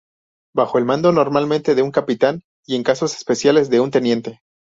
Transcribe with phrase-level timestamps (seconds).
[0.55, 4.41] Bajo el mando normalmente de un "Capitán" y en casos especiales de un "Teniente".